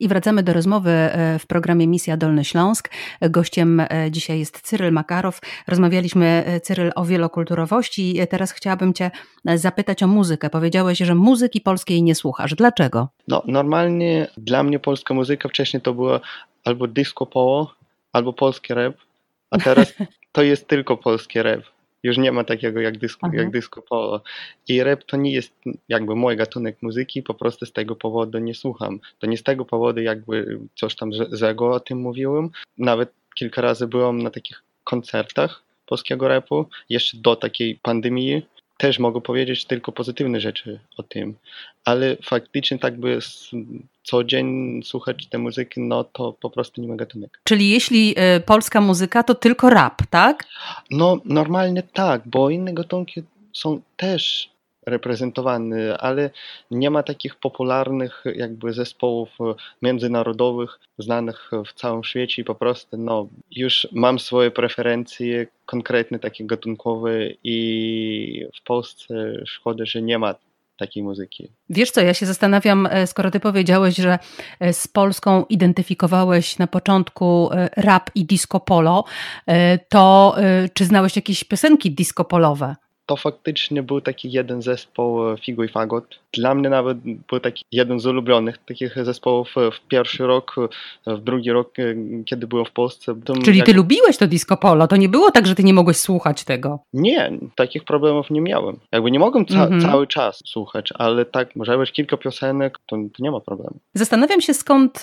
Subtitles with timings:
[0.00, 2.90] I wracamy do rozmowy e, w programie Misja Dolny Śląsk.
[3.20, 5.40] Gościem e, dzisiaj jest Cyryl Makarow.
[5.68, 8.18] Rozmawialiśmy, e, Cyryl, o wielokulturowości.
[8.30, 9.10] Teraz chciałabym Cię
[9.54, 10.50] zapytać o muzykę.
[10.50, 12.54] Powiedziałeś, że muzyki polskiej nie słuchasz.
[12.54, 13.08] Dlaczego?
[13.28, 16.20] No, normalnie dla mnie polska muzyka wcześniej to była
[16.64, 17.74] albo disco polo,
[18.12, 18.94] albo polski rap,
[19.50, 19.94] a teraz
[20.32, 21.60] to jest tylko polski rap.
[22.04, 24.22] Już nie ma takiego jak disco, jak disco polo.
[24.68, 25.52] I rap to nie jest
[25.88, 29.00] jakby mój gatunek muzyki, po prostu z tego powodu nie słucham.
[29.18, 32.50] To nie z tego powodu jakby coś tam złego o tym mówiłem.
[32.78, 38.42] Nawet kilka razy byłem na takich koncertach polskiego rapu, jeszcze do takiej pandemii,
[38.84, 41.34] też mogę powiedzieć tylko pozytywne rzeczy o tym,
[41.84, 43.18] ale faktycznie tak by
[44.02, 47.40] co dzień słuchać tej muzyki, no to po prostu nie ma gatunek.
[47.44, 50.44] Czyli jeśli y, polska muzyka, to tylko rap, tak?
[50.90, 54.50] No normalnie tak, bo inne gatunki są też
[54.86, 56.30] reprezentowany, ale
[56.70, 59.28] nie ma takich popularnych jakby zespołów
[59.82, 66.46] międzynarodowych znanych w całym świecie i po prostu no, już mam swoje preferencje konkretne, takie
[66.46, 67.10] gatunkowe
[67.44, 69.14] i w Polsce
[69.46, 70.34] szkoda, że nie ma
[70.76, 71.48] takiej muzyki.
[71.70, 74.18] Wiesz co, ja się zastanawiam, e, skoro ty powiedziałeś, że
[74.60, 79.04] e, z Polską identyfikowałeś na początku e, rap i disco polo,
[79.88, 80.36] to
[80.74, 82.76] czy znałeś jakieś piosenki disco polowe?
[83.06, 86.04] To faktycznie był taki jeden zespoł e, Figo i Fagot.
[86.32, 90.54] Dla mnie nawet był taki jeden z ulubionych takich zespołów e, w pierwszy rok,
[91.06, 91.72] e, w drugi rok,
[92.24, 93.14] kiedy byłem w Polsce.
[93.44, 94.86] Czyli ty lubiłeś to disco polo?
[94.86, 96.78] To nie było tak, że ty nie mogłeś słuchać tego?
[96.92, 98.76] Nie, takich problemów nie miałem.
[98.92, 99.82] Jakby nie mogłem ca mm -hmm.
[99.82, 103.76] cały czas słuchać, ale tak, może być kilka piosenek, to, to nie ma problemu.
[103.94, 105.00] Zastanawiam się skąd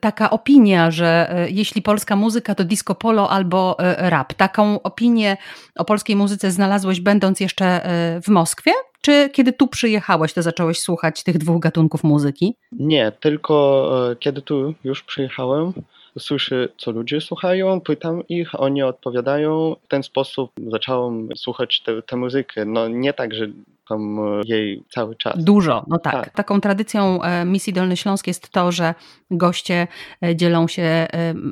[0.00, 4.34] taka opinia, że jeśli polska muzyka to disco polo albo rap.
[4.34, 5.36] Taką opinię
[5.76, 8.72] o polskiej muzyce znalazłeś będąc będąc jeszcze e, w Moskwie?
[9.00, 12.56] Czy kiedy tu przyjechałeś, to zacząłeś słuchać tych dwóch gatunków muzyki?
[12.72, 15.72] Nie, tylko e, kiedy tu już przyjechałem,
[16.18, 19.76] słyszę, co ludzie słuchają, pytam ich, oni odpowiadają.
[19.84, 22.64] W ten sposób zacząłem słuchać tę muzykę.
[22.64, 23.46] No nie tak, że
[23.96, 25.44] e, jej cały czas.
[25.44, 26.12] Dużo, no tak.
[26.12, 26.30] tak.
[26.30, 28.94] Taką tradycją e, misji Dolny Śląsk jest to, że
[29.30, 29.86] goście
[30.24, 31.06] e, dzielą się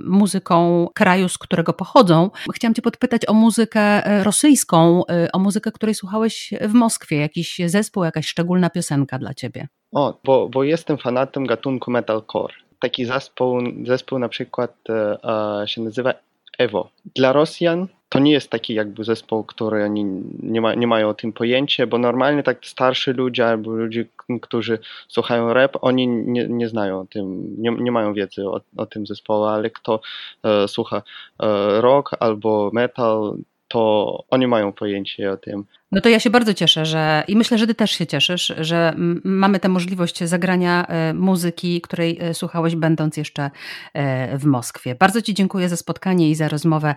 [0.05, 2.31] muzyką kraju, z którego pochodzą.
[2.55, 7.17] Chciałam cię podpytać o muzykę rosyjską, o muzykę, której słuchałeś w Moskwie.
[7.17, 9.69] Jakiś zespół, jakaś szczególna piosenka dla ciebie?
[9.93, 12.55] O, bo, bo jestem fanatem gatunku metalcore.
[12.79, 16.15] Taki zespół, zespół na przykład e, się nazywa
[16.59, 16.91] Evo.
[17.15, 20.05] Dla Rosjan to nie jest taki jakby zespół, który oni
[20.43, 24.07] nie, ma, nie mają o tym pojęcia, bo normalnie tak starsi ludzie albo ludzie,
[24.43, 28.87] którzy słuchają rap, oni nie, nie znają o tym, nie, nie mają wiedzy o, o
[28.87, 30.01] tym zespole, ale kto
[30.43, 31.03] e, słucha
[31.43, 33.37] e, rock albo metal,
[33.69, 35.65] to oni mają pojęcie o tym.
[35.93, 38.95] No to ja się bardzo cieszę, że i myślę, że ty też się cieszysz, że
[39.25, 43.51] mamy tę możliwość zagrania e, muzyki, której e, słuchałeś będąc jeszcze
[43.95, 44.95] e, w Moskwie.
[44.95, 46.95] Bardzo ci dziękuję za spotkanie i za rozmowę.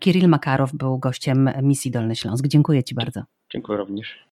[0.00, 2.46] Kirill Makarow był gościem misji Dolny Śląsk.
[2.46, 3.22] Dziękuję ci bardzo.
[3.52, 4.24] Dziękuję również.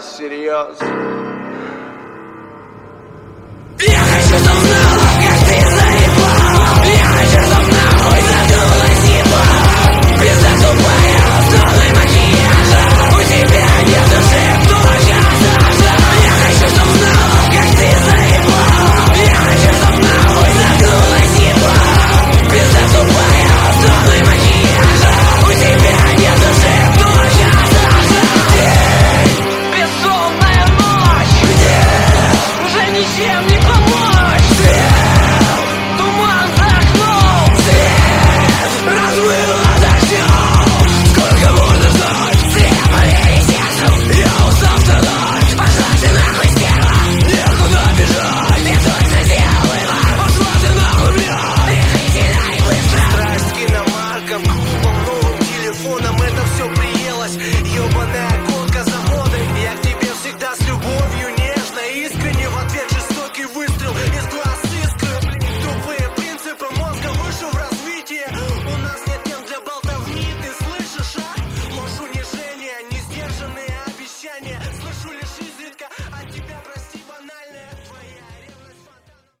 [0.00, 0.80] serious.
[0.80, 1.16] Assim.
[3.78, 4.65] Yeah,